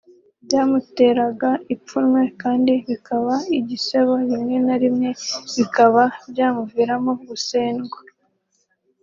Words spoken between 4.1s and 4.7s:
rimwe